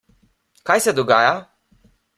Kaj 0.69 0.79
se 0.87 0.95
dogaja? 1.03 1.39